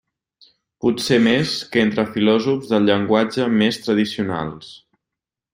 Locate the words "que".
1.75-1.83